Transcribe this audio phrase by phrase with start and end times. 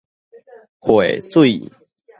[0.79, 1.69] 匯水